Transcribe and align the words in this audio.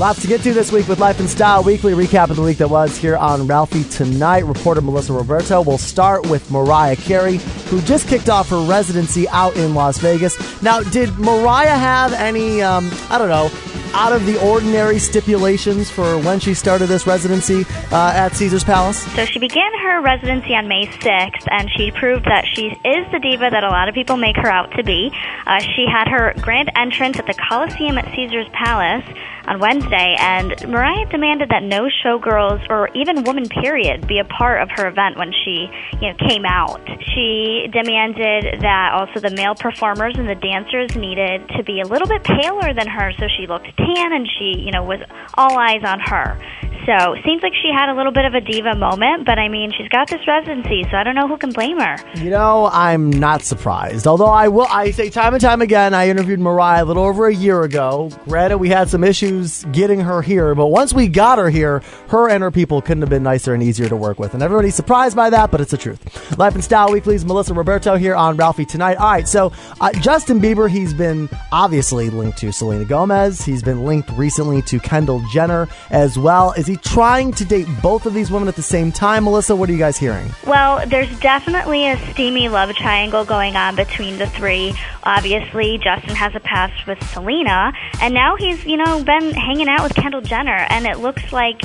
Lots 0.00 0.22
to 0.22 0.26
get 0.26 0.40
to 0.44 0.54
this 0.54 0.72
week 0.72 0.88
with 0.88 0.98
Life 0.98 1.20
and 1.20 1.28
Style 1.28 1.62
Weekly 1.62 1.92
recap 1.92 2.30
of 2.30 2.36
the 2.36 2.42
week 2.42 2.56
that 2.56 2.70
was 2.70 2.96
here 2.96 3.18
on 3.18 3.46
Ralphie 3.46 3.84
Tonight. 3.84 4.46
Reporter 4.46 4.80
Melissa 4.80 5.12
Roberto 5.12 5.60
will 5.60 5.76
start 5.76 6.26
with 6.30 6.50
Mariah 6.50 6.96
Carey, 6.96 7.36
who 7.66 7.82
just 7.82 8.08
kicked 8.08 8.30
off 8.30 8.48
her 8.48 8.64
residency 8.64 9.28
out 9.28 9.54
in 9.56 9.74
Las 9.74 9.98
Vegas. 9.98 10.62
Now, 10.62 10.80
did 10.80 11.10
Mariah 11.18 11.76
have 11.76 12.14
any, 12.14 12.62
um, 12.62 12.90
I 13.10 13.18
don't 13.18 13.28
know, 13.28 13.48
out 13.94 14.12
of 14.12 14.26
the 14.26 14.40
ordinary 14.46 14.98
stipulations 14.98 15.90
for 15.90 16.18
when 16.18 16.38
she 16.38 16.54
started 16.54 16.86
this 16.86 17.06
residency 17.06 17.64
uh, 17.90 18.12
at 18.14 18.34
Caesar's 18.34 18.64
Palace? 18.64 19.02
So 19.14 19.24
she 19.24 19.38
began 19.38 19.72
her 19.82 20.00
residency 20.02 20.54
on 20.54 20.68
May 20.68 20.86
6th, 20.86 21.46
and 21.50 21.68
she 21.76 21.90
proved 21.90 22.24
that 22.26 22.44
she 22.54 22.66
is 22.66 23.12
the 23.12 23.18
diva 23.20 23.50
that 23.50 23.64
a 23.64 23.68
lot 23.68 23.88
of 23.88 23.94
people 23.94 24.16
make 24.16 24.36
her 24.36 24.48
out 24.48 24.70
to 24.76 24.84
be. 24.84 25.10
Uh, 25.46 25.60
she 25.60 25.86
had 25.90 26.08
her 26.08 26.34
grand 26.40 26.70
entrance 26.76 27.18
at 27.18 27.26
the 27.26 27.34
Coliseum 27.34 27.98
at 27.98 28.06
Caesar's 28.14 28.48
Palace 28.52 29.04
on 29.46 29.58
Wednesday, 29.58 30.16
and 30.18 30.54
Mariah 30.68 31.06
demanded 31.06 31.48
that 31.50 31.62
no 31.62 31.88
showgirls 32.04 32.68
or 32.70 32.88
even 32.94 33.24
woman 33.24 33.48
period 33.48 34.06
be 34.06 34.18
a 34.18 34.24
part 34.24 34.62
of 34.62 34.68
her 34.76 34.86
event 34.86 35.16
when 35.16 35.32
she, 35.32 35.68
you 36.00 36.08
know, 36.08 36.14
came 36.28 36.44
out. 36.44 36.80
She 37.14 37.66
demanded 37.72 38.60
that 38.60 38.92
also 38.92 39.20
the 39.20 39.34
male 39.34 39.54
performers 39.54 40.14
and 40.16 40.28
the 40.28 40.34
dancers 40.34 40.94
needed 40.94 41.48
to 41.56 41.64
be 41.64 41.80
a 41.80 41.86
little 41.86 42.06
bit 42.06 42.22
paler 42.22 42.72
than 42.74 42.86
her, 42.86 43.12
so 43.18 43.26
she 43.36 43.46
looked 43.46 43.68
tan 43.86 44.12
and 44.12 44.28
she, 44.38 44.58
you 44.58 44.70
know, 44.70 44.82
was 44.82 45.00
all 45.34 45.58
eyes 45.58 45.82
on 45.84 46.00
her. 46.00 46.38
So 46.86 47.14
seems 47.24 47.42
like 47.42 47.52
she 47.54 47.70
had 47.72 47.92
a 47.92 47.94
little 47.94 48.12
bit 48.12 48.24
of 48.24 48.34
a 48.34 48.40
diva 48.40 48.74
moment, 48.74 49.26
but 49.26 49.38
I 49.38 49.48
mean, 49.48 49.70
she's 49.76 49.88
got 49.88 50.08
this 50.08 50.20
residency, 50.26 50.84
so 50.90 50.96
I 50.96 51.02
don't 51.04 51.14
know 51.14 51.28
who 51.28 51.36
can 51.36 51.50
blame 51.52 51.78
her. 51.78 51.96
You 52.16 52.30
know, 52.30 52.70
I'm 52.72 53.10
not 53.10 53.42
surprised. 53.42 54.06
Although 54.06 54.26
I 54.26 54.48
will, 54.48 54.66
I 54.68 54.90
say 54.90 55.10
time 55.10 55.34
and 55.34 55.40
time 55.40 55.60
again, 55.60 55.94
I 55.94 56.08
interviewed 56.08 56.40
Mariah 56.40 56.84
a 56.84 56.86
little 56.86 57.04
over 57.04 57.26
a 57.26 57.34
year 57.34 57.62
ago. 57.62 58.10
Granted, 58.24 58.58
we 58.58 58.70
had 58.70 58.88
some 58.88 59.04
issues 59.04 59.64
getting 59.72 60.00
her 60.00 60.22
here, 60.22 60.54
but 60.54 60.68
once 60.68 60.94
we 60.94 61.06
got 61.06 61.38
her 61.38 61.50
here, 61.50 61.82
her 62.08 62.28
and 62.28 62.42
her 62.42 62.50
people 62.50 62.80
couldn't 62.80 63.02
have 63.02 63.10
been 63.10 63.22
nicer 63.22 63.52
and 63.52 63.62
easier 63.62 63.88
to 63.88 63.96
work 63.96 64.18
with. 64.18 64.34
And 64.34 64.42
everybody's 64.42 64.74
surprised 64.74 65.14
by 65.14 65.30
that, 65.30 65.50
but 65.50 65.60
it's 65.60 65.70
the 65.72 65.78
truth. 65.78 66.38
Life 66.38 66.54
and 66.54 66.64
Style 66.64 66.90
Weekly's 66.90 67.24
Melissa 67.24 67.54
Roberto 67.54 67.96
here 67.96 68.14
on 68.14 68.36
Ralphie 68.36 68.64
Tonight. 68.64 68.96
All 68.96 69.10
right, 69.10 69.28
so 69.28 69.52
uh, 69.80 69.92
Justin 70.00 70.40
Bieber, 70.40 70.68
he's 70.68 70.94
been 70.94 71.28
obviously 71.52 72.08
linked 72.10 72.38
to 72.38 72.52
Selena 72.52 72.84
Gomez. 72.84 73.42
He's 73.44 73.62
been 73.62 73.84
linked 73.84 74.10
recently 74.12 74.62
to 74.62 74.80
Kendall 74.80 75.22
Jenner 75.32 75.68
as 75.90 76.18
well. 76.18 76.52
Is 76.52 76.69
he 76.70 76.76
trying 76.76 77.32
to 77.32 77.44
date 77.44 77.66
both 77.82 78.06
of 78.06 78.14
these 78.14 78.30
women 78.30 78.48
at 78.48 78.56
the 78.56 78.62
same 78.62 78.92
time? 78.92 79.24
Melissa, 79.24 79.54
what 79.54 79.68
are 79.68 79.72
you 79.72 79.78
guys 79.78 79.98
hearing? 79.98 80.30
Well, 80.46 80.86
there's 80.86 81.18
definitely 81.20 81.88
a 81.88 81.96
steamy 82.12 82.48
love 82.48 82.74
triangle 82.74 83.24
going 83.24 83.56
on 83.56 83.76
between 83.76 84.18
the 84.18 84.26
three. 84.26 84.74
Obviously, 85.02 85.78
Justin 85.78 86.14
has 86.14 86.34
a 86.34 86.40
past 86.40 86.86
with 86.86 87.02
Selena, 87.10 87.72
and 88.00 88.14
now 88.14 88.36
he's, 88.36 88.64
you 88.64 88.76
know, 88.76 89.02
been 89.04 89.32
hanging 89.32 89.68
out 89.68 89.82
with 89.82 89.94
Kendall 89.94 90.20
Jenner, 90.20 90.66
and 90.70 90.86
it 90.86 90.98
looks 90.98 91.32
like 91.32 91.60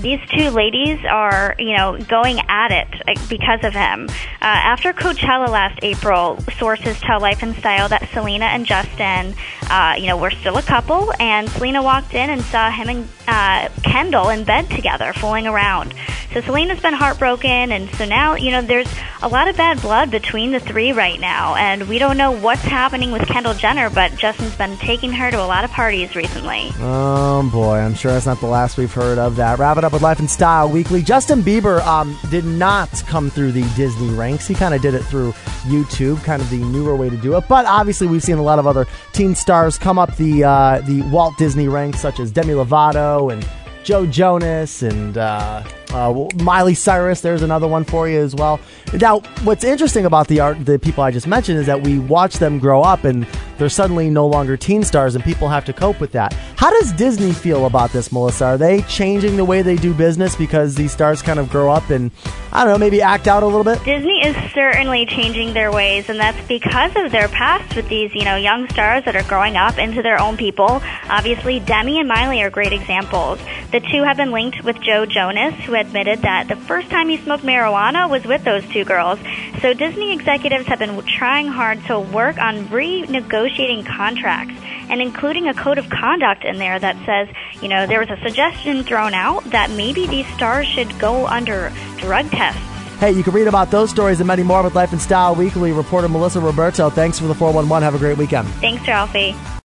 these 0.00 0.20
two 0.30 0.50
ladies 0.50 0.98
are, 1.04 1.54
you 1.58 1.76
know, 1.76 1.98
going 2.08 2.40
at 2.48 2.70
it 2.72 2.88
because 3.28 3.64
of 3.64 3.72
him. 3.72 4.08
Uh, 4.08 4.14
after 4.40 4.92
Coachella 4.92 5.48
last 5.48 5.78
April, 5.82 6.38
sources 6.58 7.00
tell 7.00 7.20
Life 7.20 7.42
and 7.42 7.54
Style 7.56 7.88
that 7.88 8.08
Selena 8.12 8.46
and 8.46 8.66
Justin, 8.66 9.34
uh, 9.70 9.94
you 9.98 10.06
know, 10.06 10.16
were 10.16 10.30
still 10.30 10.56
a 10.58 10.62
couple, 10.62 11.12
and 11.20 11.48
Selena 11.50 11.82
walked 11.82 12.14
in 12.14 12.30
and 12.30 12.42
saw 12.42 12.70
him 12.70 12.88
and 12.88 13.08
uh, 13.26 13.68
Kendall 13.82 14.28
in 14.28 14.44
bed 14.44 14.70
together, 14.70 15.12
fooling 15.12 15.46
around. 15.46 15.94
So 16.34 16.40
Selena's 16.40 16.80
been 16.80 16.94
heartbroken, 16.94 17.70
and 17.70 17.88
so 17.94 18.04
now, 18.04 18.34
you 18.34 18.50
know, 18.50 18.60
there's 18.60 18.92
a 19.22 19.28
lot 19.28 19.46
of 19.46 19.56
bad 19.56 19.80
blood 19.80 20.10
between 20.10 20.50
the 20.50 20.58
three 20.58 20.92
right 20.92 21.20
now, 21.20 21.54
and 21.54 21.88
we 21.88 22.00
don't 22.00 22.16
know 22.16 22.32
what's 22.32 22.62
happening 22.62 23.12
with 23.12 23.24
Kendall 23.28 23.54
Jenner, 23.54 23.88
but 23.88 24.16
Justin's 24.16 24.56
been 24.56 24.76
taking 24.78 25.12
her 25.12 25.30
to 25.30 25.40
a 25.40 25.46
lot 25.46 25.62
of 25.62 25.70
parties 25.70 26.16
recently. 26.16 26.72
Oh 26.80 27.48
boy, 27.52 27.78
I'm 27.78 27.94
sure 27.94 28.10
that's 28.10 28.26
not 28.26 28.40
the 28.40 28.48
last 28.48 28.76
we've 28.76 28.92
heard 28.92 29.16
of 29.16 29.36
that. 29.36 29.60
Wrap 29.60 29.76
it 29.76 29.84
up 29.84 29.92
with 29.92 30.02
Life 30.02 30.18
and 30.18 30.28
Style 30.28 30.68
Weekly. 30.68 31.02
Justin 31.02 31.40
Bieber 31.40 31.80
um, 31.86 32.18
did 32.32 32.44
not 32.44 32.90
come 33.06 33.30
through 33.30 33.52
the 33.52 33.62
Disney 33.76 34.12
ranks. 34.12 34.48
He 34.48 34.56
kind 34.56 34.74
of 34.74 34.82
did 34.82 34.94
it 34.94 35.04
through 35.04 35.30
YouTube, 35.66 36.20
kind 36.24 36.42
of 36.42 36.50
the 36.50 36.56
newer 36.56 36.96
way 36.96 37.10
to 37.10 37.16
do 37.16 37.36
it. 37.36 37.44
But 37.48 37.64
obviously, 37.64 38.08
we've 38.08 38.24
seen 38.24 38.38
a 38.38 38.42
lot 38.42 38.58
of 38.58 38.66
other 38.66 38.88
teen 39.12 39.36
stars 39.36 39.78
come 39.78 40.00
up 40.00 40.16
the 40.16 40.42
uh, 40.42 40.80
the 40.80 41.02
Walt 41.02 41.38
Disney 41.38 41.68
ranks, 41.68 42.00
such 42.00 42.18
as 42.18 42.32
Demi 42.32 42.54
Lovato 42.54 43.32
and 43.32 43.48
Joe 43.84 44.04
Jonas 44.04 44.82
and 44.82 45.16
uh, 45.16 45.62
uh, 45.94 46.28
Miley 46.42 46.74
Cyrus. 46.74 47.20
There's 47.20 47.42
another 47.42 47.68
one 47.68 47.84
for 47.84 48.08
you 48.08 48.20
as 48.20 48.34
well. 48.34 48.60
Now, 49.00 49.20
what's 49.44 49.64
interesting 49.64 50.04
about 50.04 50.28
the 50.28 50.40
art, 50.40 50.64
the 50.64 50.78
people 50.78 51.04
I 51.04 51.10
just 51.10 51.26
mentioned, 51.26 51.58
is 51.58 51.66
that 51.66 51.82
we 51.82 51.98
watch 51.98 52.34
them 52.34 52.58
grow 52.58 52.82
up 52.82 53.04
and 53.04 53.26
they're 53.58 53.68
suddenly 53.68 54.10
no 54.10 54.26
longer 54.26 54.56
teen 54.56 54.82
stars, 54.82 55.14
and 55.14 55.22
people 55.22 55.48
have 55.48 55.64
to 55.66 55.72
cope 55.72 56.00
with 56.00 56.10
that. 56.12 56.36
How 56.64 56.70
does 56.80 56.92
Disney 56.92 57.32
feel 57.32 57.66
about 57.66 57.92
this, 57.92 58.10
Melissa? 58.10 58.46
Are 58.46 58.56
they 58.56 58.80
changing 58.84 59.36
the 59.36 59.44
way 59.44 59.60
they 59.60 59.76
do 59.76 59.92
business 59.92 60.34
because 60.34 60.74
these 60.74 60.92
stars 60.92 61.20
kind 61.20 61.38
of 61.38 61.50
grow 61.50 61.70
up 61.70 61.90
and 61.90 62.10
I 62.52 62.64
don't 62.64 62.72
know, 62.72 62.78
maybe 62.78 63.02
act 63.02 63.28
out 63.28 63.42
a 63.42 63.46
little 63.46 63.64
bit? 63.64 63.84
Disney 63.84 64.24
is 64.24 64.34
certainly 64.54 65.04
changing 65.04 65.52
their 65.52 65.70
ways, 65.70 66.08
and 66.08 66.18
that's 66.18 66.40
because 66.48 66.92
of 66.96 67.12
their 67.12 67.28
past 67.28 67.76
with 67.76 67.86
these, 67.90 68.14
you 68.14 68.24
know, 68.24 68.36
young 68.36 68.66
stars 68.70 69.04
that 69.04 69.14
are 69.14 69.24
growing 69.24 69.58
up 69.58 69.76
into 69.76 70.00
their 70.00 70.18
own 70.18 70.38
people. 70.38 70.80
Obviously, 71.10 71.60
Demi 71.60 71.98
and 71.98 72.08
Miley 72.08 72.40
are 72.40 72.48
great 72.48 72.72
examples. 72.72 73.38
The 73.70 73.80
two 73.80 74.02
have 74.02 74.16
been 74.16 74.30
linked 74.30 74.64
with 74.64 74.80
Joe 74.80 75.04
Jonas, 75.04 75.52
who 75.66 75.74
admitted 75.74 76.22
that 76.22 76.48
the 76.48 76.56
first 76.56 76.88
time 76.88 77.10
he 77.10 77.18
smoked 77.18 77.44
marijuana 77.44 78.08
was 78.08 78.24
with 78.24 78.42
those 78.44 78.66
two 78.68 78.86
girls. 78.86 79.18
So 79.60 79.74
Disney 79.74 80.14
executives 80.14 80.64
have 80.68 80.78
been 80.78 81.04
trying 81.04 81.48
hard 81.48 81.84
to 81.88 82.00
work 82.00 82.38
on 82.38 82.68
renegotiating 82.68 83.84
contracts 83.84 84.54
and 84.94 85.02
including 85.02 85.48
a 85.48 85.54
code 85.54 85.76
of 85.76 85.90
conduct 85.90 86.44
in 86.44 86.58
there 86.58 86.78
that 86.78 86.94
says, 87.04 87.28
you 87.60 87.66
know, 87.66 87.84
there 87.84 87.98
was 87.98 88.08
a 88.10 88.16
suggestion 88.22 88.84
thrown 88.84 89.12
out 89.12 89.42
that 89.50 89.68
maybe 89.72 90.06
these 90.06 90.26
stars 90.34 90.68
should 90.68 90.96
go 91.00 91.26
under 91.26 91.72
drug 91.96 92.30
tests. 92.30 92.60
Hey, 93.00 93.10
you 93.10 93.24
can 93.24 93.32
read 93.32 93.48
about 93.48 93.72
those 93.72 93.90
stories 93.90 94.20
and 94.20 94.28
many 94.28 94.44
more 94.44 94.62
with 94.62 94.76
Life 94.76 94.92
and 94.92 95.02
Style 95.02 95.34
Weekly. 95.34 95.72
Reporter 95.72 96.08
Melissa 96.08 96.38
Roberto. 96.38 96.90
Thanks 96.90 97.18
for 97.18 97.26
the 97.26 97.34
411. 97.34 97.82
Have 97.82 97.96
a 97.96 97.98
great 97.98 98.16
weekend. 98.16 98.46
Thanks, 98.60 98.86
Ralphie. 98.86 99.34